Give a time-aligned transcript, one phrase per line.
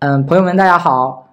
[0.00, 1.26] 嗯，朋友们，大家好，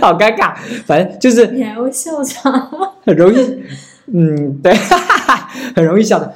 [0.00, 2.52] 好尴尬，反正就是你还会笑场？
[3.06, 3.62] 很容易，
[4.12, 4.74] 嗯，对，
[5.76, 6.34] 很容易笑的。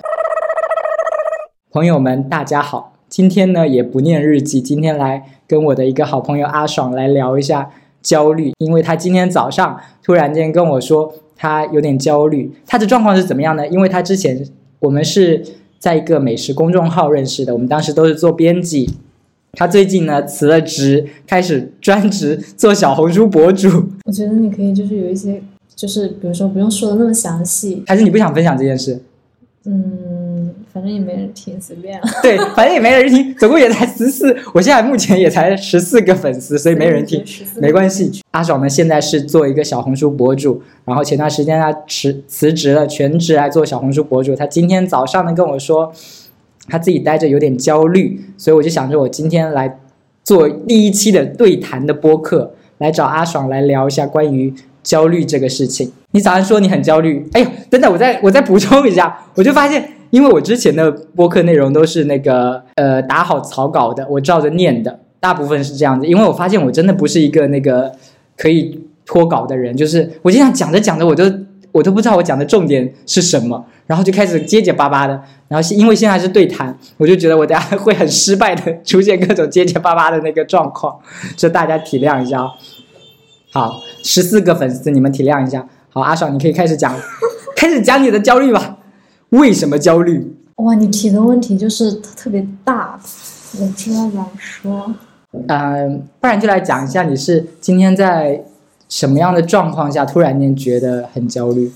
[1.73, 13.67] 朋友们，大家好，今天呢也不念日记，今天来跟我的一个好朋友阿爽来聊一下焦虑，因为他今天早上突然间跟我说他有点焦虑，他的状况是怎么样呢？
[13.67, 14.47] 因为他之前
[14.79, 15.45] 我们是
[15.81, 18.99] 在一个美食公众号认识的，我们当时都是做编辑。
[19.57, 23.69] 他最近呢辞了职，开始专职做小红书博主。
[24.05, 25.43] 我觉得你可以就是有一些，
[25.75, 29.01] 就是比如说不用说的那么详细，还是你不想分享这件事？
[29.67, 32.07] 嗯，反正也没人听，随便了。
[32.23, 37.25] 对，反正也没人听，总共也才十四，我现在目前也才十四个粉丝，所以没人听，
[37.57, 38.13] 没关系。
[38.33, 44.37] 阿爽呢现在是做一个小红书博主，然后前段时间他辞辞职了，全职来做小红书博主。
[44.37, 45.93] 他今天早上呢跟我说。
[46.69, 49.79] 他自己待着有点焦虑，所以我就想着我今天来
[50.23, 54.53] 做第一期的对谈的播客，来找阿爽来聊一下关于
[54.83, 55.93] 焦虑这个事情。
[56.13, 66.07] 你早上说你很焦虑，哎呦，等等，我再我再补充一下，我就发现，因为我之前的播客内容都是那个呃打好草稿的，我照着念的，大部分是这样子。
[66.07, 67.93] 因为我发现我真的不是一个那个
[68.37, 71.25] 可以脱稿的人，就是我经常讲着讲着我就。
[71.75, 80.97] 我都不知道我讲的重点是什么，然后就开始结结巴巴的，然后因为现在是对谈，我就觉得我等下会很失败的出现各种结结巴巴的那个状况，
[81.37, 82.49] 就大家体谅一下。
[83.53, 85.67] 好，十四个粉丝，你们体谅一下。
[85.91, 86.95] 好，阿爽，你可以开始讲，
[87.57, 88.79] 开始讲你的焦虑吧。
[89.31, 90.33] 为什么焦虑？
[90.57, 92.97] 哇，你提的问题就是特别大，
[93.59, 94.95] 我知道怎么说。
[95.49, 98.45] 嗯，不然就来讲一下，你是今天在。
[98.95, 101.69] 什么样的状况下突然间觉得很焦虑？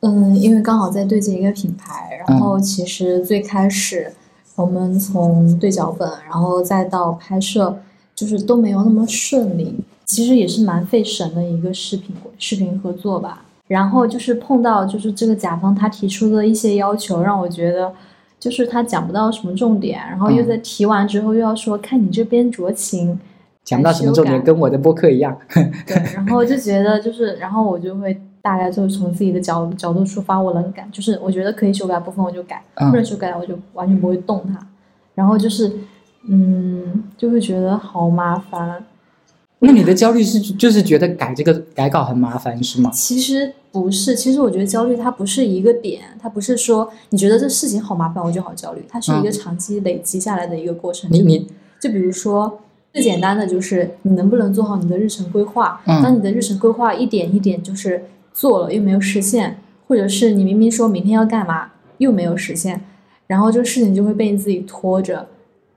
[0.00, 4.12] 嗯，因为刚好在对接一个品牌，然后其实最开始
[4.56, 7.78] 我们从对脚本，然后再到拍摄，
[8.16, 9.76] 就是都没有那么顺利。
[10.06, 13.44] 其实也是蛮费神的一个视频视频合作吧。
[13.68, 17.94] 然后就是碰到就是这个甲方他提出的一些要求，让我觉得
[18.40, 23.16] 就是他讲不到什么重点，然后又在提完之后又要说看你这边酌情。
[23.66, 25.36] 讲到什么重点，跟我的播客一样。
[25.86, 34.66] 对，然后就觉得就是，然后我就会大概就是从自己的角角度出发，我能改，就是我觉得可以修改部分我就改，不能修改我就完全不会动它。
[35.16, 35.72] 然后就是，
[36.28, 38.84] 嗯，就会觉得好麻烦。
[39.58, 42.88] 那你的焦虑是就是觉得改这个改稿很麻烦是吗？
[42.94, 51.10] 其实不是，其实我觉得焦虑它不是一个点，它不是说你觉得这事情好麻烦我就好焦虑，它是一个长期累积下来的一个过程。
[51.10, 51.50] 你你
[51.80, 52.60] 就比如说。
[52.96, 55.78] 最简单的就是你能不能做好你的日程规划？
[55.84, 58.02] 当你的日程规划一点一点就是
[58.32, 62.80] 做了又没有实现，或者是你明明说明天要干嘛又没有实现，
[63.26, 65.26] 然后这个事情就会被你自己拖着。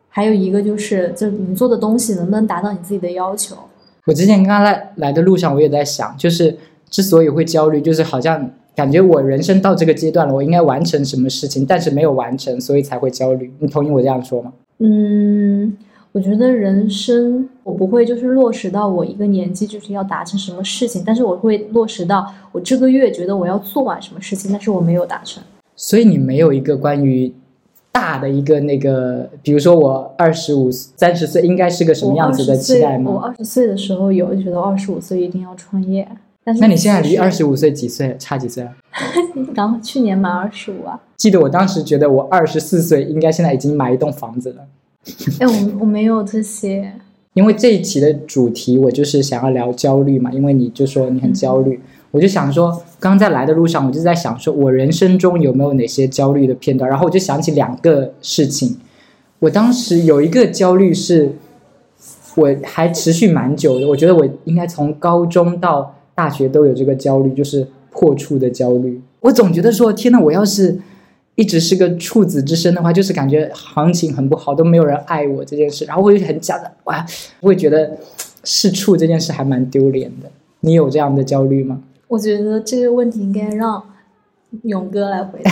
[0.07, 3.57] 还有一个就是，就你做的东西能不能达到你自己的要求？
[4.06, 6.57] 我之前刚刚来来的路上，我也在想，就是
[6.90, 13.51] 之所以会焦虑，就是好像感觉我人生到这个阶段了，我应该完成什么事情，但是没有完成，所以才会焦虑。
[13.59, 14.53] 你同意我这样说吗？
[14.78, 15.75] 嗯。
[16.12, 25.44] 我觉得人生我不会就是落实到我一个年纪就是要达成什么事情，但是我会落实到我这个月觉得我要做完什么事情，但是我没有达成。
[25.75, 27.31] 所以你没有一个关于
[27.92, 33.12] 大的一个那个，比如说我二十五、三十岁应该是个什么样子的期待吗？
[33.12, 36.08] 我二十岁的时候有觉得二十五岁一定要创业，
[36.44, 38.16] 但是那你现在离二十五岁几岁？
[38.18, 38.68] 差几岁？
[39.53, 41.00] 刚去年满二十五啊。
[41.18, 44.66] 记得我当时觉得我二十四岁应该现在已经买一栋房子了。
[45.40, 46.94] 哎，我我没有这些。
[47.34, 50.32] 因为这一期的主题，我就是想要聊焦虑嘛。
[50.32, 51.80] 因为你就说你很焦虑，
[52.12, 56.90] 我就想说，刚刚在来的路上，我就在想，说我人生中有没有哪些焦虑的片段？
[56.90, 58.78] 然后我就想起两个事情。
[59.40, 61.34] 我当时有一个焦虑是，
[62.36, 63.88] 我还持续蛮久的。
[63.88, 69.00] 我觉得我应该从高中到大学都有这个焦虑，就是破处的焦虑。
[69.22, 70.80] 我总觉得说，天呐，我要是。
[71.40, 77.06] 一直是个处子之身的话，就是感觉行情很不好，都没有人爱我这件事，然后我就很假的哇，
[77.40, 77.98] 会觉得
[78.44, 80.30] 是处这件事还蛮丢脸的。
[80.60, 81.80] 你有这样的焦虑吗？
[82.10, 83.81] 我觉得这个问题应该让。
[84.63, 85.52] 勇哥来回答。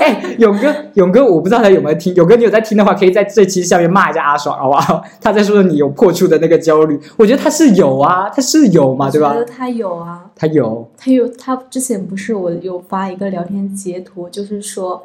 [0.00, 2.14] 哎，勇哥，勇哥，我不知道他有没有听。
[2.14, 5.04] 勇哥，你有在听的话，可以在这期下面骂一下阿爽，好不好？
[5.20, 9.28] 他在说你有破处的那个焦虑，我觉得他是有啊，他是有嘛，对吧？
[9.28, 11.28] 我觉得他有啊，他有，他有。
[11.36, 15.04] 他之前不是我有发一个聊天截图，就是说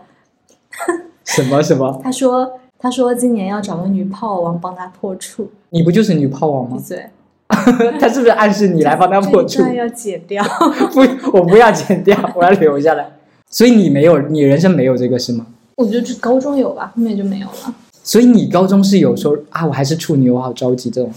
[1.25, 1.99] 什么什么？
[2.03, 6.77] 他说他说今年要找个女炮王帮他破处，你不就是女炮王吗？
[6.87, 7.09] 对。
[7.99, 9.63] 他是不是暗示你来帮他破处？
[9.73, 10.43] 要剪掉？
[10.93, 10.99] 不，
[11.37, 13.09] 我不要剪掉，我要留下来。
[13.49, 15.47] 所以你没有，你人生没有这个是吗？
[15.75, 17.73] 我觉得高中有吧，后面就没有了。
[18.03, 21.11] 所以你高中是有说啊，我还是处女，我好着急这种。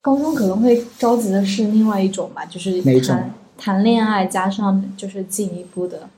[0.00, 6.08] 高中可能会着急的是另外一种吧，就是哪一种谈谈恋爱加上就是进一步的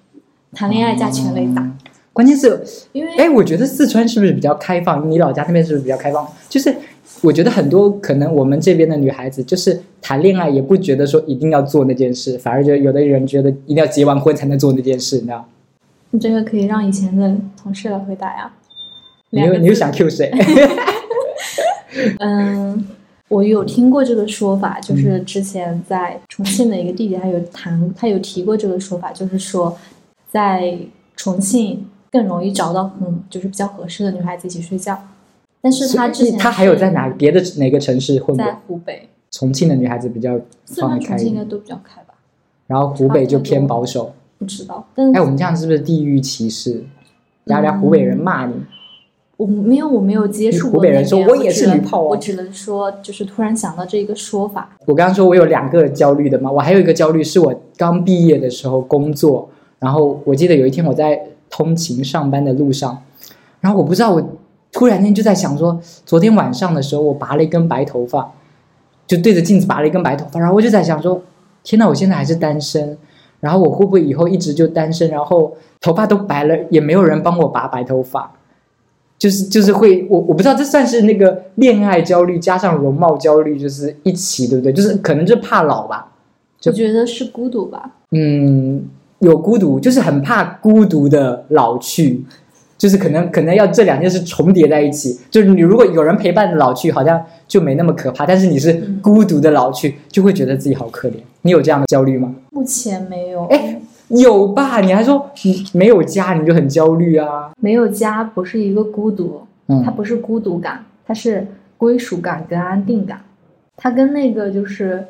[0.52, 1.78] 谈恋爱加全垒打，嗯
[2.14, 2.58] 关键是，
[2.93, 5.11] 因为哎，我觉得四川是不是比较开放？
[5.11, 6.26] 你老家那边是不是比较开放？
[6.49, 6.75] 就是
[7.20, 15.44] 我觉得很多可能我们这边的女孩子，就是谈恋爱也不觉得说一定要做那件事，反而就有的人觉得一定要结完婚才能做那件事，你知道？
[16.12, 18.52] 你这个可以让以前的同事来回答呀。
[19.31, 20.31] 你又你又想 Q 谁？
[22.20, 22.87] 嗯，
[23.28, 29.76] 我有听过这个说法，就是之前在重庆的一个弟弟，他有谈，他有提过这个说法，就是说
[30.31, 30.78] 在
[31.17, 31.84] 重庆
[32.14, 34.96] 更容易找到嗯就是比较合适的女孩子一起睡觉。
[35.61, 38.56] 但是他之前他还有在哪别的哪个城市混过在？
[38.69, 42.14] 湖北，重庆的女孩子比较放得开，重庆应该都比较开吧？
[42.69, 44.14] 然后湖北就偏保守。
[44.38, 46.84] 不知道，哎，我们这样是不是地域歧视？
[47.44, 48.55] 然后让湖北人骂你，
[49.37, 61.20] 我没有，我没有接触过湖北人说我也是女炮啊我只能说就是突然想到这一个说法，我刚刚说我有两个焦虑的嘛，我还有一个焦虑是我刚毕业的时候工作，然后我记得有一天我在
[61.56, 63.00] 通勤上班的路上，
[63.60, 64.20] 然后我不知道我
[64.72, 68.32] 突然间就在想说，昨天晚上的时候我拔了一根白头发，
[69.06, 71.22] 就对着镜子拔了一根白头发，然后我就在想说，
[71.62, 72.98] 天呐，我现在还是单身，
[73.38, 78.32] 然后我会不会以后一直就单身，然后头发都白了，也没有人帮我拔白头发。
[79.16, 84.72] 就是就是会，我我不知道这算是那个恋爱焦虑加上容貌焦虑，就是一起，对不对？
[84.72, 86.12] 就是可能就怕老吧，
[86.58, 87.92] 就我觉得是孤独吧。
[88.10, 88.84] 嗯，
[89.24, 92.22] 有孤独，就是很怕孤独的老去，
[92.76, 95.18] 就是可能可能要这两件事重叠在一起。
[95.30, 101.14] 就是你如果有人陪伴的老去，好像就没那么可怕；但是你是嗯孤独的老去，就会觉得自己好可怜。
[101.42, 102.34] 你有这样的焦虑吗？
[102.50, 104.80] 目前没有，哎，有吧？
[104.80, 107.52] 你还说你没有家你就很焦虑啊？
[107.60, 113.20] 没有家不是一个孤独，它嗯，不是孤独感，它是归属感跟安定感。
[113.76, 115.04] 它跟那个就是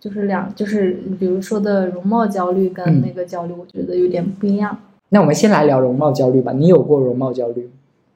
[0.00, 4.76] 就是两就是比如说的容貌焦虑跟嗯那个焦虑，我觉得有点不一样。
[5.10, 6.52] 那我们先来聊容貌焦虑吧。
[6.52, 7.70] 你有过容貌焦虑吗？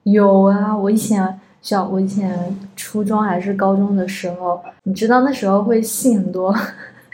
[0.04, 6.54] 有啊，我以前小我以前初中还是高中的时候，你知道那时候会信很多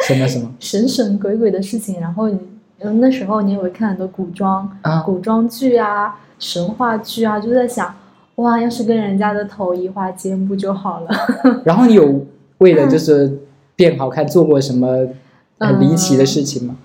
[0.07, 2.39] 什么什么 神神鬼鬼的事情，然后你
[2.81, 5.03] 嗯那时候你也会看很多古装啊？
[5.03, 7.95] 古装剧啊、神话剧啊，就在想，
[8.37, 11.11] 哇，要是跟人家的头移花接木就好了。
[11.65, 12.25] 然后你有
[12.59, 13.39] 为了就是
[13.79, 15.07] 变好看做过什么
[15.57, 16.77] 很离奇的事情吗？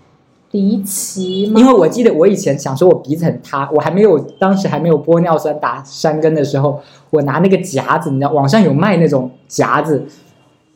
[0.51, 1.59] 离奇吗？
[1.59, 6.79] 因为我记得我以前想说我鼻子很塌，我还没有当时还没有玻尿酸打山根的时候，
[7.09, 10.05] 我拿那个夹子，你知道网上有卖那种夹子，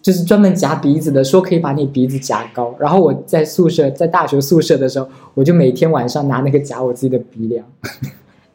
[0.01, 2.73] 就是专门夹鼻子的，说可以把你鼻子夹高。
[2.79, 7.63] 然后我在宿舍，在大学宿舍的时候，我就每天晚上拿那个夹我自己的鼻梁。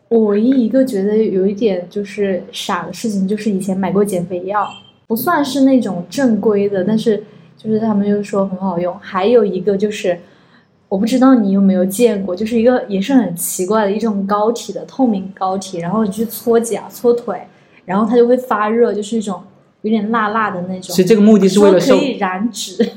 [0.09, 4.69] 我唯一一个觉得有一点就是傻的事情，就是以前买过减肥药，
[5.07, 7.23] 不算是那种正规的，但是
[7.63, 8.95] 就是他们就说很好用。
[8.99, 10.19] 还有一个就是，
[10.89, 17.41] 我不知道你有没有见过，就是一个也是很奇怪的一种膏体的透明膏体，然后你去搓脚、搓腿，
[17.85, 19.41] 然后它就会发热，就是一种
[19.83, 20.95] 有点辣辣的那种其。
[20.95, 21.95] 实这个目的是为了可。
[21.95, 22.91] 以燃脂，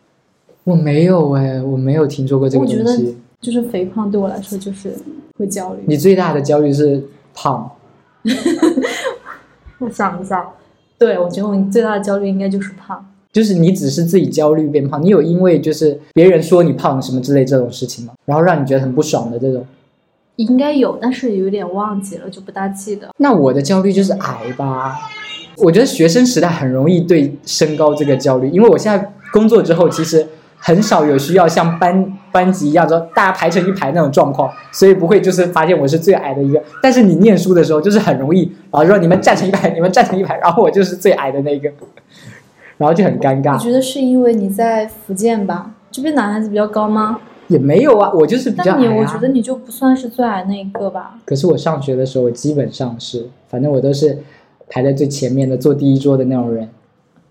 [0.64, 3.16] 我没有哎，我没有听说过这个我觉得东西。
[3.40, 4.94] 就是肥胖对我来说就是
[5.38, 5.82] 会焦虑。
[5.86, 7.02] 你最大的焦虑是
[7.32, 7.70] 胖，
[9.80, 10.46] 我想一下，
[10.98, 13.09] 对我觉得我最大的焦虑应该就是胖。
[13.32, 18.12] 就是你只是自己焦虑变胖，你有因为就是别人说你胖什么之类这种事情吗？
[18.24, 19.64] 然后让你觉得很不爽的这种？
[20.36, 23.08] 应该有，但是有点忘记了，就不大记得。
[23.18, 24.96] 那我的焦虑就是矮吧。
[25.58, 36.62] 我觉得学生时代很容易对身高这个焦虑，因为我现在工作之后，其实很少有需要像班班级一样，说大家排成一排那种状况，所以不会就是发现我是最矮的一个。
[36.82, 41.70] 但是你念书的时候，就是很容易，然后说你们站成一排，你们站成一排，然后我就是最矮的那个，
[42.80, 43.62] 然后就很尴尬我尬。
[43.62, 47.20] 觉得是因为你在福建吧，这边男孩子比较高吗？
[47.48, 48.78] 也没有啊，我就是比较矮、啊。
[48.80, 51.18] 但你我觉得你就不算是最矮那一个吧。
[51.26, 54.16] 可是我上学的时候，我基本上是，反正我都是
[54.70, 56.66] 排在最前面的，坐第一桌的那种人。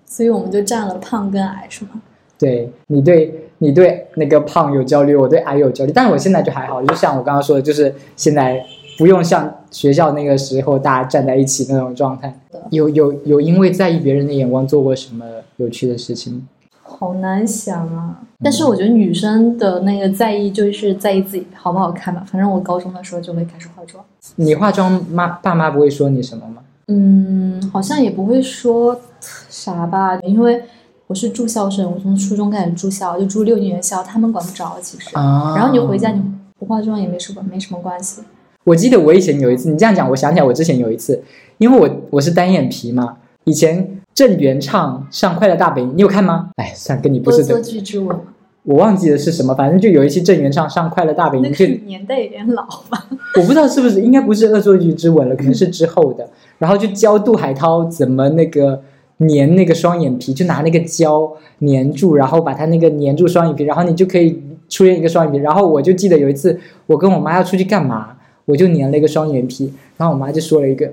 [0.05, 1.91] 所以我们就占了胖跟矮，是吗？
[2.37, 8.63] 对你对你对那个胖有焦虑，我对矮有焦虑，但是我现在就还好，就像我刚刚说的，就是现在
[8.99, 12.37] 不用像学校那个时候大家站在一起那种状态。
[12.69, 15.25] 有有有因为在意别人的眼光做过什么
[15.55, 16.41] 有趣的事情吗？
[16.83, 18.19] 好难想啊。
[18.43, 22.25] 但是我觉得女生的那个在意就是在意自己好不好看吧。
[22.27, 24.03] 反正我高中的时候就会开始化妆。
[24.35, 26.61] 你化妆妈爸妈不会说你什么吗？
[26.87, 30.61] 嗯，好像也不会说啥吧，因为
[31.07, 35.15] 我是住校生，我从初中开始住校，就住六年校，他们管不着其实。
[35.15, 36.21] 啊然后你回家你
[36.57, 38.23] 不化妆也没什么没什么关系。
[38.69, 41.23] 我记得我以前有一次，你这样讲，我想起来我之前有一次，
[41.57, 46.51] 因为我我是单眼皮嘛，以前郑元畅上《快乐大本营》，你有看吗？
[46.57, 48.15] 哎，算了，跟你不是恶作，剧之吻，
[48.61, 53.07] 我忘记了是什么，反正就有一期郑元畅上《快乐大本营那》，就年代有点老吧？
[53.37, 56.29] 我不知道是不是，应该不是恶作剧之吻了，可能是之后的。
[56.59, 58.79] 然后就教杜海涛怎么那个
[59.17, 61.27] 粘那个双眼皮，就拿那个胶
[61.61, 65.39] 粘住，然后把它那个粘住双眼皮，然后你就可以出现一个双眼皮。
[65.39, 68.15] 然后我就记得有一次，我跟我妈要出去干嘛，
[68.49, 70.91] 我就粘了一个双眼皮，然后我妈就说了一个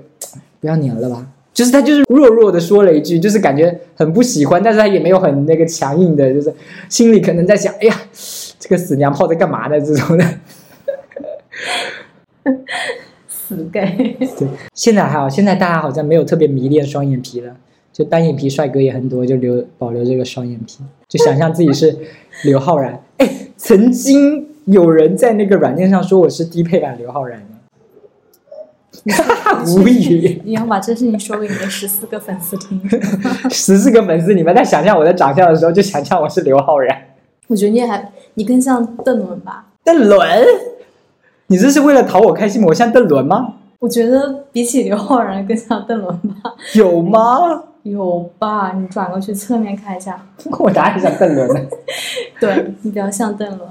[0.59, 1.25] 不要粘了吧。
[1.51, 6.53] 就是她就是弱弱的说了一句，就是感觉很不喜欢，但是她也没有很那个强硬的，就是
[6.87, 7.99] 心里可能在想，哎呀，
[8.59, 9.81] 这个死娘炮在干嘛呢？
[9.81, 10.23] 这种的。
[13.27, 17.55] 死 gay，对，现在还好，现在大家好像没有特别迷恋双眼皮了，
[17.91, 21.97] 就单眼皮帅哥也很多，就留保留这个双眼皮，就想象自己是
[22.43, 23.01] 刘昊然。
[23.17, 29.13] 哎，曾经有人在那个软件上说我是低配版刘昊然呢，
[29.65, 30.41] 无语。
[30.43, 32.81] 你要把这事情说给你的十四个粉丝听。
[33.49, 37.01] 十四个粉丝，你们在想象我的长相的时候，就想象我是刘昊然。
[37.47, 39.67] 我觉得你还你更像邓伦吧？
[39.85, 40.45] 邓伦，
[41.47, 42.67] 你这是为了讨我开心吗？
[42.67, 43.53] 我像邓伦吗？
[43.79, 46.53] 我觉得比起刘昊然更像邓伦吧？
[46.75, 47.63] 有吗？
[47.83, 48.73] 有吧？
[48.73, 50.27] 你转过去侧面看一下，
[50.59, 51.61] 我哪里像邓伦呢？
[52.41, 53.69] 对你比较像邓伦。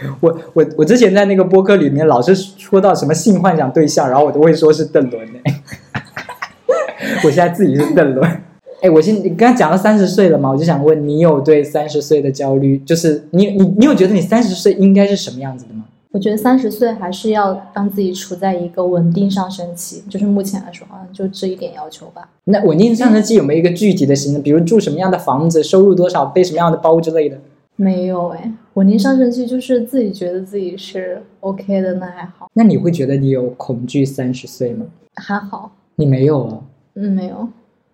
[0.20, 5.38] 我我我之前在那个播客里面老是说到什么性幻想对象，然后我都会说是邓伦呢。
[7.24, 8.40] 我现在自己是邓伦。
[8.80, 15.84] 哎，我现你刚刚讲到三十岁了嘛，我就想问你有对三十岁的焦虑，就是你你你有觉得你三十岁应该是什么样子的吗？
[16.12, 22.28] 我觉得三十岁还是要让自己处在一个稳定上升期，就是目前来说好像就这一点要求吧。
[22.44, 24.42] 那稳定上升期有没有一个具体的形容？
[24.42, 27.36] 比如住什么样的房子，收入多少，背什么样的包之类的？
[27.80, 34.84] 没有哎，稳定上升期就是自己觉得自己是 OK 的，那还好，那你会觉得你有恐惧三十岁吗？
[35.14, 36.60] 还好，你没有啊？
[36.94, 37.48] 嗯，没有，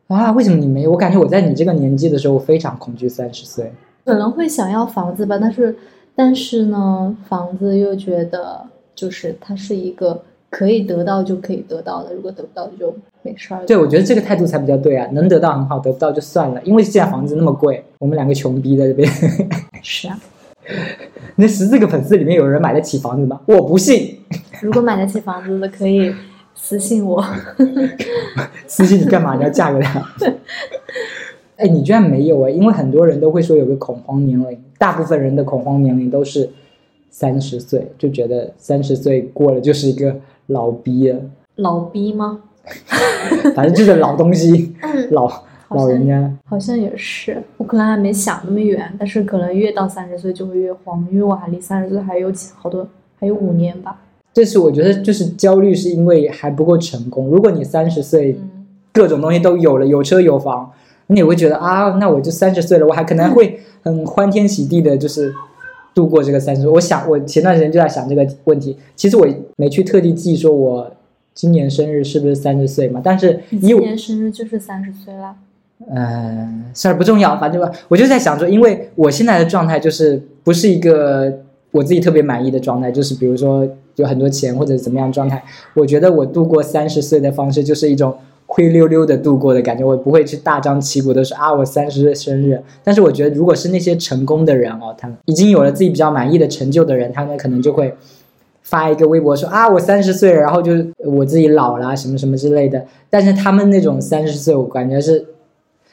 [0.07, 0.91] 啊，为什么你没有？
[0.91, 3.71] 我感觉我在你这个年纪的时候，我非常恐惧三十岁。
[4.07, 5.77] 可能会想要房子吧，但是
[6.15, 10.23] 但是呢，房子又觉得就是它是一个
[10.55, 13.67] 可以得到就可以得到的，如果得不到就没事儿。
[13.67, 16.63] 对，我觉得这个态度才比较对啊，能得到很好，得不到就算了。
[16.63, 19.11] 因为现在房子那么贵，我们两个穷逼在这边。
[19.83, 20.17] 是啊，
[21.35, 23.41] 那十四个粉丝里面有人买得起房子吗？
[23.47, 24.17] 我不信。
[24.63, 26.15] 如果买得起房子的可以
[26.55, 27.21] 私信我。
[28.69, 29.35] 私信你干嘛？
[29.35, 30.01] 你要嫁给他？
[31.57, 32.51] 哎，你居然没有哎！
[32.51, 36.49] 因为很多人都会说有个恐慌年龄，大部分人的恐慌年龄都是
[37.11, 41.19] 三十岁，就觉得三十岁过了就是一个老逼啊，
[41.57, 42.41] 老逼吗？
[43.55, 44.75] 反正就是老东西，
[45.11, 45.31] 老
[45.69, 46.33] 老人家。
[46.47, 52.87] 好像也是，我可能还没想那么远，但是可能越到三十岁就会越慌，因为我还离三十岁还有几好多，
[53.21, 54.01] 还有五年吧。
[54.33, 57.29] 这是我觉得就是焦虑，是因为还不够成功。
[57.29, 60.73] 如果你三十岁，嗯，各种东西都有了，有车有房，
[61.09, 65.33] 你也会觉得啊，那我就三十岁了，我还可能会很欢天喜地的，就是
[65.95, 66.71] 度过这个三十岁。
[66.71, 68.77] 我想，我前段时间就在想这个问题。
[68.97, 70.91] 其实我没去特地记说我
[71.33, 75.37] 今年生日是不是三十岁嘛，但是以我你今年生日就是三十岁啦。
[75.91, 81.41] 嗯，事儿不重要，反正吧，我就在想说，因为我现在的状态就是不是一个
[81.73, 85.43] 我自己特别满意的状态，就是比如说有很多钱或者怎么样状态，
[85.75, 88.17] 我觉得我度过三十岁的方式就是一种
[88.55, 97.93] 灰溜溜的度过的感觉，我不会去大张旗鼓的说啊我三十岁生日，但是我觉得如果是那些成功的人哦，他们已经有了自己比较满意的成就的人，他们可能就会。
[98.67, 100.73] 发一个微博说啊，我三十岁，然后就
[101.05, 102.83] 我自己老了什么什么之类的。
[103.11, 105.23] 但是他们那种三十岁，我感觉是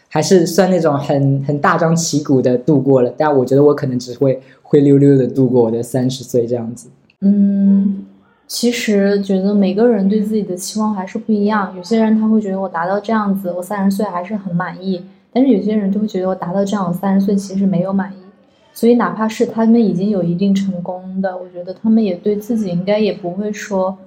[0.07, 6.87] 还是算那种很很大张旗鼓的度过了，但我觉得我可能只会灰溜溜的度过我的三十岁这样子。
[7.19, 8.05] 嗯，
[8.51, 11.73] 其实觉得每个人对自己的期望还是不一样。
[11.77, 14.99] 有些人他会觉得我达到这样子，我三十岁还是很满意；
[15.31, 18.15] 但是有些人就会觉得我达到这样，我三十岁其实没有满意。
[18.73, 23.97] 所以哪怕是他们已经有一定成功的，我觉得他们也对自己应该也不会说，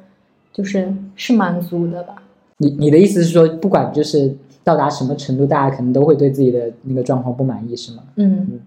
[0.52, 2.22] 就是是满足的吧。
[2.58, 8.02] 你你的意思是说，不管就是到达什么程度，大家可能都会对自己的那个状况不满意，是吗？
[8.16, 8.60] 嗯，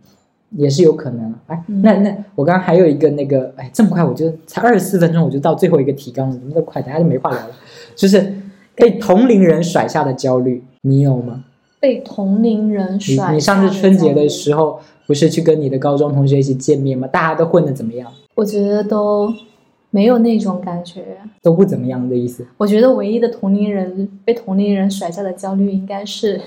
[0.52, 1.34] 也是有可能。
[1.48, 6.82] 哎，嗯那那我刚刚还有一个那个，哎，这么快我就才二十四分钟，我就到最后一个提纲了，怎么这么快？
[6.82, 7.52] 大家就没话聊了。
[7.96, 8.34] 就是
[8.76, 11.44] 被同龄人甩下的焦虑，你有吗？
[11.80, 13.34] 被同龄人甩。
[13.34, 17.08] 你上次春节的时候不是去跟你的高中同学一起见面吗？
[17.08, 18.12] 大家都混的怎么样？
[18.36, 19.34] 我觉得都
[19.90, 21.18] 没有那种感觉。
[21.42, 22.46] 都不怎么样的意思。
[22.58, 26.42] 我觉得唯一的同龄人被同龄人甩下的焦虑应该是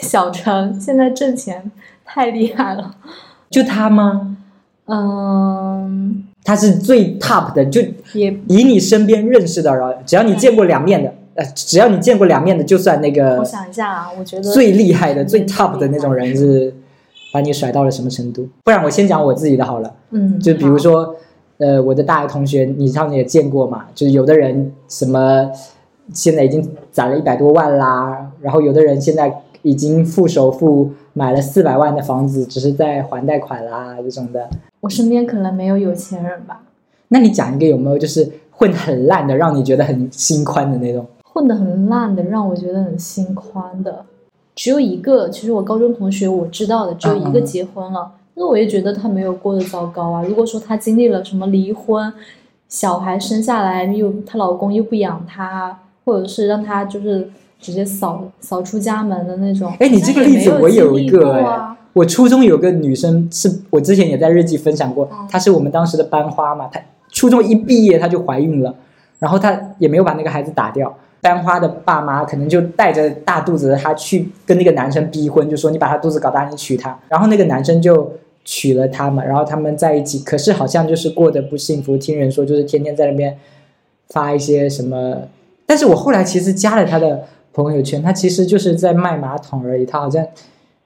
[0.00, 1.70] 小陈，现在挣钱
[2.04, 2.94] 太厉害了。
[3.50, 4.36] 就他吗？
[4.86, 7.80] 嗯，他是最 top 的，就
[8.12, 16.74] 也以你身边认识的人，只要你见过两面的，呃，只要你见过两面的，就算那个我想一下啊，我觉得最厉害的、最嗯 top 的那种人是
[17.32, 18.46] 把你甩到了什么程度？
[18.62, 19.94] 不然我先讲我自己的好了。
[20.10, 21.16] 嗯，就比如说，
[21.56, 23.86] 呃，我的大学同学，你上次也见过嘛？
[23.94, 25.50] 就是有的人什么
[26.12, 34.50] 现在已经攒了一百多万啦，然后有的人现在已经付首付买了四百万的房子，只是在还贷款啦这种的。
[34.80, 36.60] 我身边可能没有有钱人吧，
[37.08, 41.06] 那你讲一个有没有就是混得很烂的，让你觉得很心宽的那种？
[41.22, 44.04] 混得很烂的，让我觉得很心宽的，
[44.54, 45.28] 只有一个。
[45.30, 50.22] 其实我高中同学我知道的只有一个结婚了，但是我也觉得他没有过得糟糕啊。
[50.22, 52.12] 如果说他经历了什么离婚，
[52.68, 57.28] 小孩生下来又她老公又不养她，或者是让她就是
[57.64, 59.72] 直接扫扫出家门的那种。
[59.80, 66.78] 哎，你这个例子我有一个我初中有个女生是我之前也在日记分享过嗯，她是我们当时的班花嘛，她
[67.10, 68.74] 初中一毕业她就怀孕了，
[69.18, 70.94] 然后她也没有把那个孩子打掉。
[71.22, 76.98] 班花的爸妈可能就带着大肚子的她去跟那个男生逼婚，就说你把她肚子搞大，你娶她。
[77.08, 78.12] 然后那个男生就
[78.44, 81.96] 娶了她嘛，然后他们在一起，可是好像就是过得不幸福。
[81.96, 83.38] 听人说就是天天在那边
[84.10, 85.22] 发一些什么，
[85.64, 87.24] 但是我后来其实加了他的
[87.54, 90.26] 朋友圈，他其实就是在卖马桶而已，他好像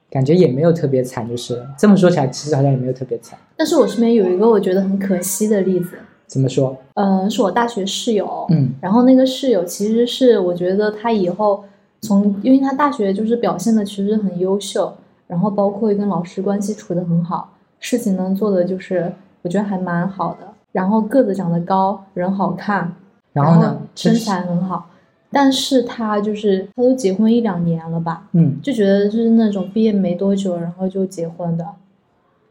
[0.09, 3.37] 感觉也没有特别惨，就是这么说起来，其实好像也没有特别惨。
[3.57, 5.97] 但是我身边有一个我觉得很可惜的例子，
[6.27, 6.77] 怎么说？
[6.93, 11.63] 嗯、是我大学室友，嗯然后那个室友其实是我觉得他以后
[12.01, 14.93] 从，因为他大学就是表现的其实很优秀，
[15.27, 19.11] 然后包括跟老师关系处的很好，事情呢做的就是
[19.41, 22.93] 我觉得还蛮好的，然后个子长得高，人好看，
[23.33, 23.77] 然然后呢？
[23.95, 24.89] 身材很好，
[25.31, 31.65] 但是他就是他都结婚一两年了吧，嗯，就觉得就是那种毕业没多久然后就结婚的，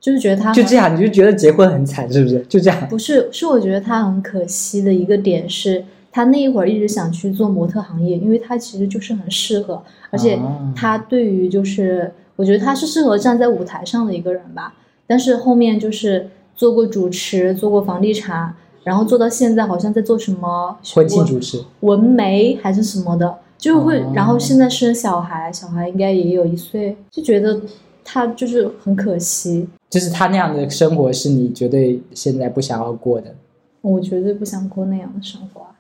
[0.01, 2.41] 就是觉得他就这样，你就觉得结婚很惨，是不是？
[2.49, 2.89] 就这样。
[2.89, 14.75] 不是，是我觉得他很可惜的一个点是，他那一会儿一直想去做模特行业，因为他其实就是很适合，而且啊他对于就是，我觉得他是适合站在舞台上的一个人吧。
[15.07, 18.55] 但是后面就是做过主持，做过房地产，
[18.89, 27.61] 然后做到现在好像在做什么婚庆主持，纹眉还是什么的，就会，哦然后现在生小孩，小孩应该也有一岁，就觉得
[28.03, 29.69] 他就是很可惜。
[29.91, 33.35] 就是他那样的生活是你绝对现在不想要过的。
[33.83, 35.77] 我绝对不想过那样的生活啊！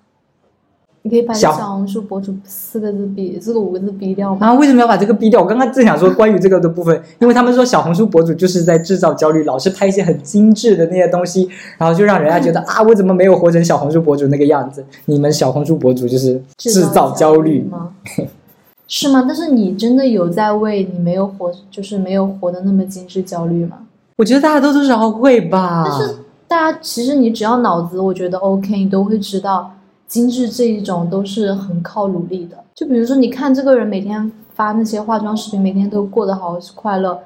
[1.08, 4.46] 你可以把小小红书博主四个字比这个五个字逼掉吗？
[4.46, 5.40] 啊，为什么要把这个逼掉？
[5.40, 14.84] 我刚刚正想说关于这个的部分，因为他们说小红书博主就是在制造焦虑，老是拍一些很精致的那些东西，然后就让人家觉得啊，我怎么没有活成小红书博主那个样子？
[15.06, 17.92] 你们小红书博主就是制造焦虑，吗？
[18.86, 19.24] 是吗？
[19.26, 23.78] 但是你真的有在为你没有活，就是没有活的那么精致焦虑吗？
[24.16, 25.84] 我觉得大家都多少会吧。
[25.86, 26.16] 但是
[26.46, 29.70] 大家其实你只要脑子，我觉得 OK，你都会知道，
[30.08, 32.56] 精致这一种都是很靠努力的。
[32.74, 37.20] 就比如说，你看这个人每天发那些化妆视频，每天都过得好快乐，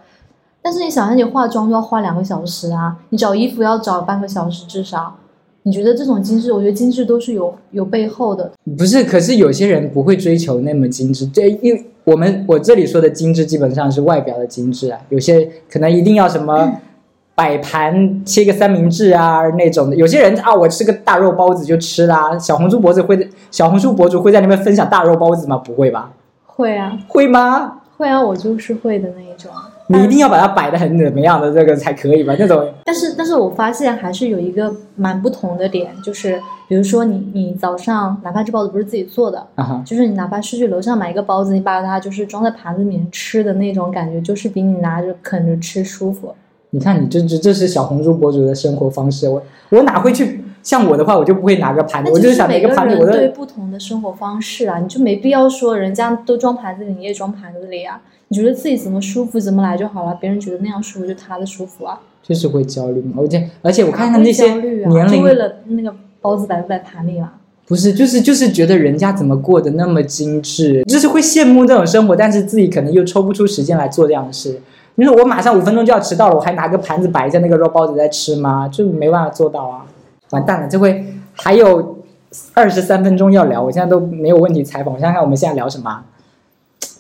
[0.61, 5.17] 但是你想想，你化妆都要花两个小时啊，你找衣服要找半个小时至少。
[5.65, 8.51] 你觉得这种精致，我觉得精致都是有有背后的。
[8.77, 16.81] 不是，可是有些人不会追求那么精致，这因为我们我这里说的精致基本上是外表的精致啊，有些可能一定要什么
[17.43, 25.57] 摆盘切个三明治啊那种的，有些人啊我吃个大肉包子就吃啦，小红书博主会小红书博主会在那边分享大肉包子吗？
[25.57, 26.13] 不会吧？
[26.47, 27.81] 会啊，会吗？
[27.97, 29.51] 会啊，我就是会的那一种。
[29.89, 32.33] 你一定要把它摆的很怎么样的这个才可以吧？
[32.39, 46.33] 那种但是，但是我发现还是有一个蛮不同的点，就是比如说你你早上哪怕这包子不是自己做的，啊哈，就是你哪怕是去楼上买一个包子，你把它就是装在盘子里面吃的那种感觉，就是比你拿着啃着吃舒服。
[46.75, 58.01] 你看你这这这是小红书博主的生活方式，我我哪会去像我的话，我就不会拿个盘子，我就是想哪每个个盘子我都对不同的生活方式啊，你就没必要说人家都装盘子里，你也装盘子里啊。
[58.29, 62.01] 你觉得自己怎么舒服怎么来就好了，别人觉得那样舒服就他的舒服啊。
[62.23, 63.17] 就是会焦虑嘛。
[63.19, 67.33] 而且而且我看看那些年龄就为了那个包子摆不摆盘里嘛。
[67.67, 74.59] 不是，就是就是觉得人家怎么过得那么精致，就是会羡慕这种生活，但是自己可能又抽不出时间来做这样的事。
[74.97, 78.69] 你说我马上五分钟就要迟到了，我还拿个盘子摆一下那个肉包子在吃吗？
[78.69, 79.87] 就没办法做到啊！
[80.31, 81.99] 完蛋了，这回还有
[82.53, 84.95] 二十三分钟要聊，我现在都没有问题采访。
[84.95, 86.05] 我想想看我们现在聊什么啊？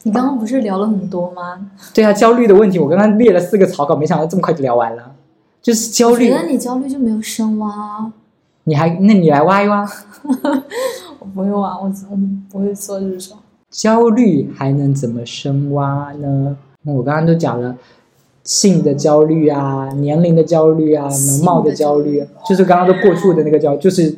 [0.04, 1.68] 你刚刚不是聊了很多吗？
[1.94, 5.12] 对啊，焦虑的问题，我刚刚列了四个草稿，没想到这么快就聊完了。
[5.60, 8.12] 就是焦虑我觉，得你焦虑就没有深挖啊。
[8.64, 9.86] 你还那你来挖一挖，
[11.20, 12.18] 我不用啊，我我
[12.50, 13.36] 不会做这种。
[13.70, 16.56] 焦虑还能怎么深挖呢？
[16.84, 17.76] 我刚刚都讲了，
[18.42, 24.16] 性的焦虑啊，年龄的焦虑啊，容貌的焦虑，就是刚刚都过处的那个焦，就是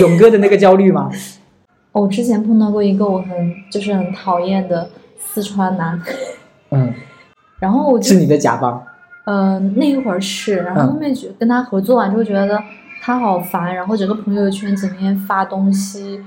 [0.00, 1.10] 勇哥的那个焦虑嘛。
[1.92, 3.28] 我之前碰到过一个我很
[3.70, 6.00] 就是很讨厌的四川男，
[6.70, 6.92] 嗯，
[7.60, 8.82] 然后我就是你的甲方。
[9.24, 12.58] 嗯，那一会儿是，然后后面觉跟他合作完之后觉得
[13.00, 16.20] 他好烦，然后整个朋友圈整天发东西，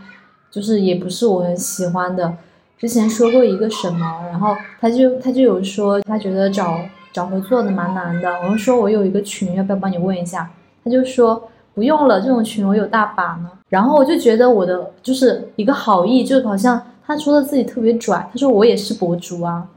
[0.50, 2.34] 就是也不是我很喜欢的。
[2.77, 6.77] 之前说过一个什么，然后他就他就有说他觉得找
[7.13, 8.29] 找合作的蛮难的。
[8.43, 10.49] 我就说我有一个群，要不要帮你问一下？
[10.83, 13.49] 他就说不用了，这种群我有大把呢。
[13.69, 19.67] 然后我就觉得我的就是一个好意，就好像他说的自己特别拽，他说我也是博主啊。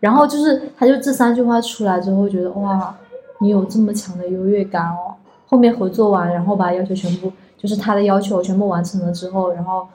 [0.00, 2.96] 然后就是，他就这三句话出来之后，觉得哇，
[3.40, 5.14] 你有这么强的优越感哦。
[5.46, 9.86] 后面合作完，然后把要求全部，就是他的要求全部完成了之后，然后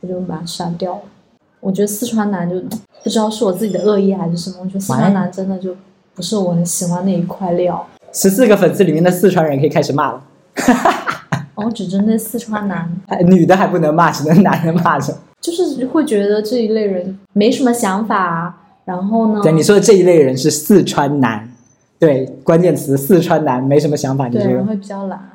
[0.00, 1.00] 我就把他删掉了。
[1.62, 2.60] 我觉得四川男就
[3.04, 5.74] 不知道是我自己的恶意还是什么，我觉得四川男真的就
[6.12, 7.86] 不是我很喜欢那一块料。
[8.12, 10.22] 十四个粉丝里面的四川人可以开始骂了。
[11.54, 12.90] 我只针对四川男，
[13.24, 15.16] 女的还不能骂，只能男的骂着。
[15.40, 18.58] 就是会觉得这一类人没什么想法。
[18.84, 19.40] 然后呢？
[19.40, 21.48] 对你说的这一类人是四川男，
[22.00, 25.31] 对，关键词四川男没什么想法，你说会比较懒。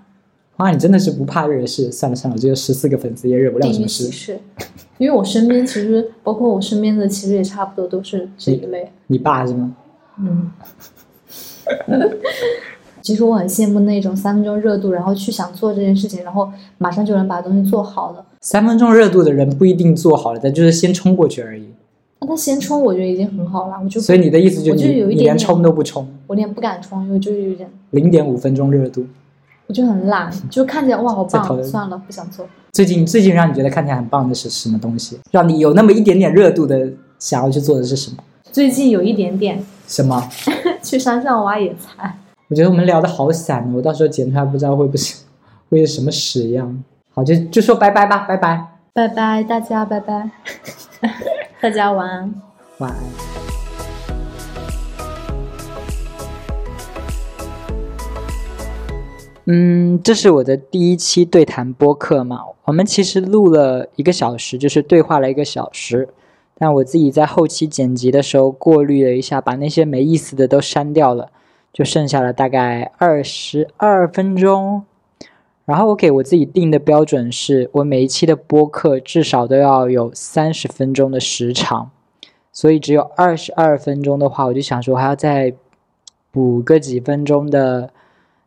[0.57, 1.91] 啊，你真的是不怕惹事？
[1.91, 4.11] 算了算了，我觉得十四个粉丝也惹不了什么事。
[4.11, 4.39] 是，
[4.97, 8.91] 因为我身边其实包括我身边的，其实也差不多都是这一类。
[9.07, 9.75] 你爸是吗？
[10.19, 10.51] 嗯。
[13.01, 18.25] 其实我很羡慕那种三分钟热度，然后去想做这件事情，然后马上就能把东西做好的。
[18.41, 21.63] 三分钟热度的人不一定做好了，但就是先冲过去而已。
[22.19, 23.75] 那他先冲，我觉得已经很好了。
[23.81, 29.05] 我就所以你的意思就是，你连冲都不冲，我连不敢冲，因为就是有点零点五分钟热度，
[29.67, 32.47] 我就很懒，就看起来哇好棒，算了不想做。
[32.71, 35.19] 最近最近让你觉得看起来很棒的是什么东西？
[35.31, 38.17] 让你有那么一点点热度的想要去做的是什么？
[38.51, 40.29] 最近有一点点什么？
[40.81, 42.17] 去山上挖野菜。
[42.49, 45.15] 我觉得我们聊的好散，我到时候剪出来不知道会不是
[45.69, 46.83] 会是什么屎样。
[47.13, 50.29] 好，就就说拜拜吧，拜拜，拜拜大家，拜拜，
[51.59, 52.33] 大家晚安。
[52.77, 53.46] 晚安。
[59.49, 62.41] 嗯，这是我的第一期对谈播客嘛？
[62.65, 66.09] 我们其实录了一个小时，就是对话了一个小时。
[66.57, 71.31] 但我自己在后期剪辑的时候过滤了一下，把那些没意思的都删掉了，
[71.71, 74.83] 就剩下了大概二十二分钟。
[75.63, 81.89] 然后我给我自己定的标准是，我每一期的播客至少都要有三十分钟的时长。
[82.51, 85.53] 所以只有二十二分钟的话，我就想说还要再
[86.31, 87.91] 补个几分钟的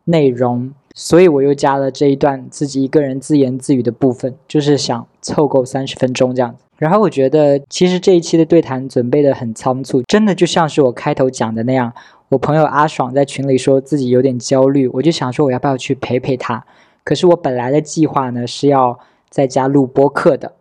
[0.03, 6.63] 内容，所以我又加了这一段自己一个人自言自语的部分，就是想凑够三十分钟这样子。
[6.77, 11.93] 然后我觉得其实这一期的对谈准备的很仓促，真的就像是我开头讲的那样，
[12.29, 16.65] 我朋友阿爽在群里说自己有点焦虑，我就想说我要不要去陪陪他。
[17.03, 18.99] 可是我本来的计划呢是要
[19.29, 20.53] 在家录播课的，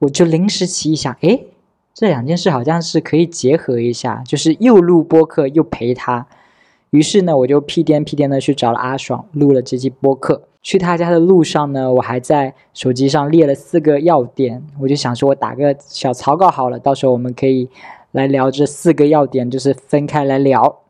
[0.00, 1.40] 我就临时起意想，哎。
[1.94, 6.28] 这两件事好像是可以结合一下，就是又录播客又陪他。
[6.90, 10.42] 于是呢，我就屁颠屁颠的去找了阿爽，录了这期播客。
[10.60, 17.68] 去他家的路上呢，我还在手机上列了四个要点，我就想说，我打个小草稿好了，到时候我们可以
[18.12, 20.80] 来聊这四个要点，就是分开来聊。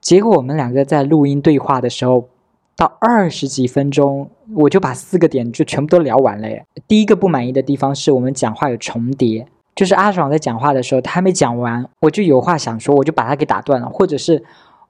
[0.00, 2.28] 结果我们两个在录音对话的时候，
[2.76, 6.48] 到二十几分钟，我就把四个点就全部都聊完了。
[6.48, 6.64] 耶。
[6.88, 9.46] 第一个不满意的地方是我们讲话有重叠。
[9.74, 14.42] 就是阿爽在讲话的时候，他还没讲完，我就有话想说，我就把他给打断了，或者是。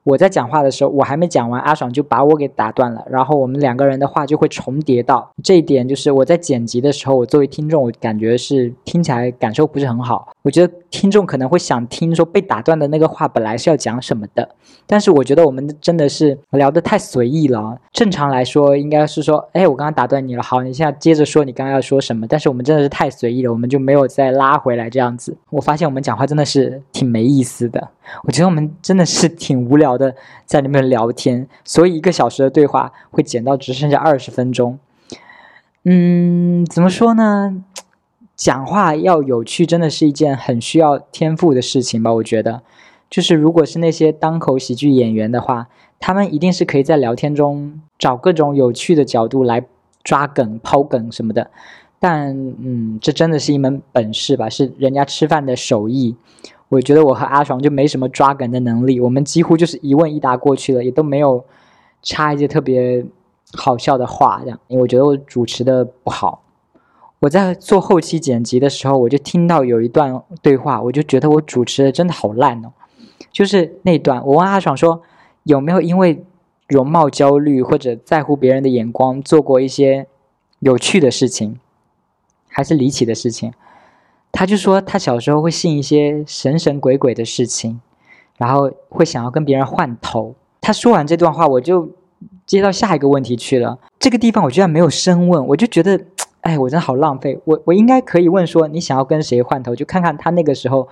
[0.07, 10.29] 我在讲话的时候，我还没讲完，阿爽就把我给打断了，然后我们两个人的话就会重叠到这一点，就是我在剪辑的时候，我作为听众，我感觉是听起来感受不是很好。
[10.43, 14.47] 我觉得听众可能会想听说被打断的那个话本来是要讲什么的，
[14.85, 17.77] 但是我觉得我们真的是聊得太随意了。
[17.91, 22.25] 正常来说应该是说，哎，我刚刚打断你了，好，你现在接着说你刚刚要说什么。
[22.25, 25.35] 但是我们真的是太随意了，我们就没有再拉回来这样子。
[25.49, 27.89] 我发现我们讲话真的是挺没意思的，
[28.23, 29.97] 我觉得我们真的是挺无聊。
[29.97, 30.15] 的
[30.45, 34.77] 在那边聊天，所以一个小时的对话会减到只剩下二十分钟。
[35.83, 37.63] 嗯，怎么说呢？
[38.35, 42.13] 讲话要有趣，真的是一件很需要天赋的事情吧？
[42.13, 42.61] 我觉得，
[43.09, 45.67] 就是如果是那些当口喜剧演员的话，
[45.99, 49.65] 他们一定是可以在聊天中找各种有趣的角度来
[50.03, 51.49] 抓梗、抛梗什么的。
[51.99, 54.47] 但，嗯，这真的是一门本事吧？
[54.47, 56.15] 是人家吃饭的手艺。
[56.69, 61.45] 我觉得我和阿爽就没什么抓梗的能力，我们几乎就是一问一答过去了，也都没有
[62.01, 63.05] 插一些特别
[63.53, 64.59] 好笑的话，这样。
[64.67, 66.43] 因为我觉得我主持的不好，
[67.19, 72.73] 我在做后期剪辑的时候，我就听到有一段对话，我就觉得我主持的真的好烂哦。
[73.31, 75.01] 就是那段，我问阿爽说
[75.43, 76.23] ：“有没有因为
[76.67, 80.07] 容貌焦虑或者在乎别人的眼光做过一些
[80.59, 81.59] 有趣的事情，
[82.49, 83.53] 还是离奇的事情？
[84.31, 87.79] 他就说他小时候会信一些神神鬼鬼的事情，
[88.37, 90.35] 然后会想要跟别人换头。
[90.61, 91.89] 他说完这段话，我就
[92.45, 93.79] 接到下一个问题去了。
[93.99, 95.99] 这个地方我居然没有深问，我就觉得，
[96.41, 97.39] 哎，我真的好浪费。
[97.45, 99.75] 我我应该可以问说，你想要跟谁换头？
[99.75, 100.87] 就看看他那个时候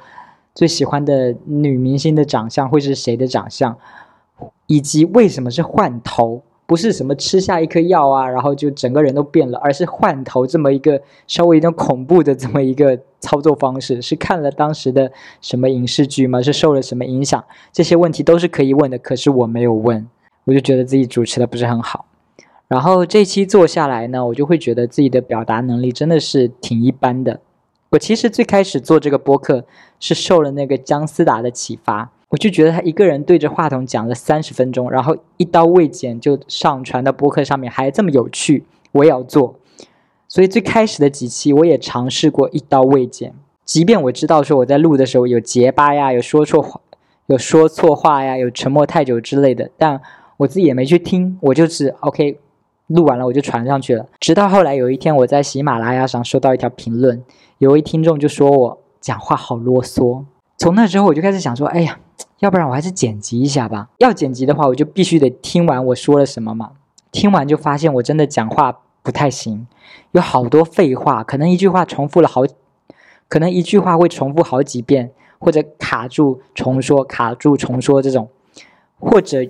[0.54, 3.78] 最喜欢的女明星的长相会是谁的长相。
[4.68, 15.12] 以及为什么是换头，不是什么吃下一颗药啊，然后就整个人都变了，而是换头这么一个稍微有点恐怖的这么一个操作方式，是看了当时的
[15.42, 16.40] 什么影视剧吗？
[16.44, 17.44] 是受了什么影响？
[17.74, 20.08] 这些问题都是可以问的，可是我没有问，
[20.44, 22.06] 我就觉得自己主持的不是很好。
[22.68, 27.40] 然后这期做下来呢，我就会觉得自己的表达能力真的是挺一般的。
[27.90, 29.66] 我其实最开始做这个播客
[30.00, 32.12] 是受了那个姜思达的启发。
[32.30, 39.56] 我就觉得他一个人对着话筒讲了三十分钟，然后一刀未剪就上传到播客上面，还这么有趣，我也要做。
[40.36, 46.82] 所以最开始的几期我也尝试过一刀未剪，即便我知道说我在录的时候有结巴呀，有说错话，
[47.28, 50.02] 有说错话呀，有沉默太久之类的，但
[50.36, 52.38] 我自己也没去听，我就是 OK，
[52.88, 54.06] 录完了我就传上去了。
[54.20, 57.24] 直到后来有一天我在喜马拉雅上收到一条评论，
[57.60, 60.26] 有位听众就说我讲话好啰嗦。
[60.58, 61.98] 从那之后我就开始想说，哎呀。
[62.40, 63.88] 要不然我还是剪辑一下吧。
[63.98, 66.72] 要剪辑的话，我就必须得听完我说了什么嘛。
[67.10, 69.68] 听完就发现我真的讲话不太行，
[70.14, 72.42] 有好多废话，可能一句话重复了好，
[73.30, 78.28] 可能一句话会重复好几遍，或者卡住重说，卡住重说这种，
[79.00, 79.46] 或者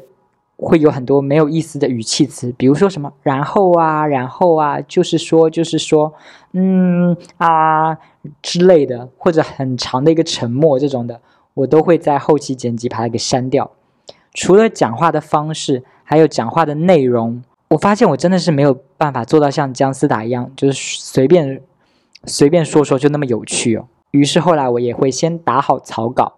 [0.58, 6.14] 会有很多没有意思的语气词，比如说什么然后啊，然后啊，就是说就是说，
[6.52, 7.98] 嗯啊
[8.42, 11.22] 之类的，或者很长的一个沉默这种的。
[11.54, 13.72] 我都会在后期剪辑把它给删掉。
[14.34, 21.62] 除了讲话的方式，还有讲话的内容，我发现我真的是没有办法做到像姜思达一样，就是随便
[22.26, 23.88] 随便说说就那么有趣哦。
[24.12, 26.34] 于是后来我也会先打好草稿，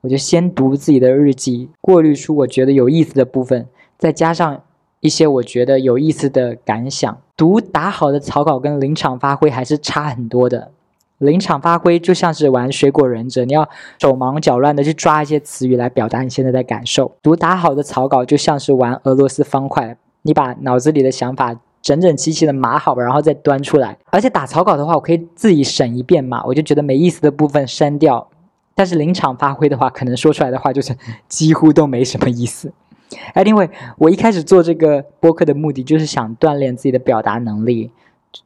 [0.00, 3.66] 我就先读自己的日记，过滤出我觉得有意思的部分，
[3.98, 4.62] 再加上
[5.00, 7.20] 一些我觉得有意思的感想。
[7.36, 10.70] 读打好的草稿跟临场发挥还是差很多的。
[11.18, 13.68] 临场发挥就像是玩水果忍者，你要
[14.00, 17.12] 手忙脚乱的去抓一些词语来表达你现在的感受。
[17.22, 23.96] 读打好的草稿就像是玩俄罗斯方块，你把脑子里的想法整整齐齐的码好，然后再端出来。
[24.10, 28.28] 而且打草稿的话，我可以自己审一遍嘛，我就觉得没意思的部分删掉。
[28.74, 30.96] 但是临场发挥的话，可能说出来的话就是
[31.28, 32.72] 几乎都没什么意思。
[33.34, 37.90] Anyway，我一开始做这个播客的目的就是想锻炼自己的表达能力，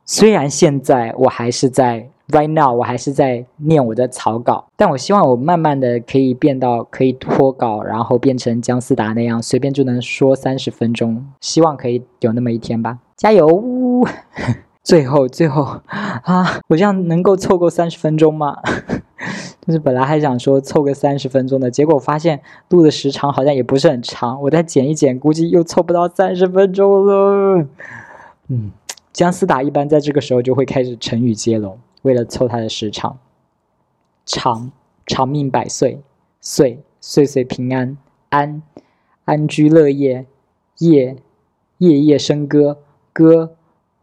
[0.04, 2.08] 虽然现在我还是在。
[2.32, 11.26] Right now，我还是在念我的草稿，但我希望我慢慢的可以变到可以脱稿，然后变成姜思达那样，随便就能说三十分钟。
[11.42, 13.62] 希望可以有那么一天吧，加油！
[14.82, 18.56] 最后，最后啊，我这样能够凑够三十分钟吗？
[19.66, 22.40] 就是本来还想说凑个三十分钟的，结果发现
[22.70, 27.66] 录的时长好像也不是很长，我再剪一剪，估计又凑不到三十分钟了。
[28.48, 28.72] 嗯，
[29.12, 31.78] 姜思达一般在这个时候就会开始成语接龙。
[32.02, 33.18] 为了凑他的时长，
[34.26, 34.70] 长
[35.06, 36.02] 长命百岁，
[36.40, 37.96] 岁岁岁平安，
[38.28, 38.62] 安
[39.24, 40.26] 安居乐业，
[40.78, 41.16] 夜
[41.78, 43.56] 夜夜笙歌，歌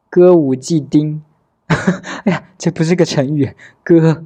[0.09, 1.21] 歌舞伎町。
[2.25, 4.25] 哎呀，这不是个成语，歌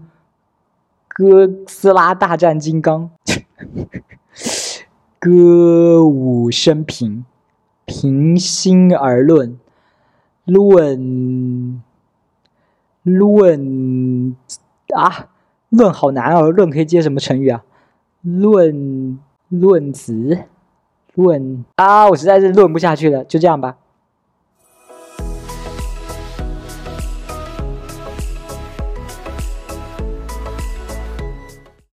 [1.08, 3.12] 哥斯拉大战金刚，
[5.20, 7.26] 歌舞升平，
[7.86, 9.60] 平心而论，
[10.46, 11.84] 论。
[13.04, 14.36] 论
[14.96, 15.30] 啊，
[15.70, 16.50] 论好难哦！
[16.50, 17.64] 论可以接什么成语啊？
[18.22, 20.40] 论论子，
[21.16, 23.78] 论啊，我实在是论不下去了，就这样吧。